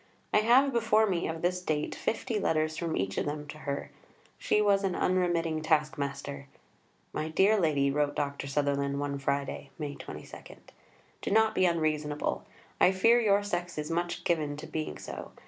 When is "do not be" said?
11.21-11.67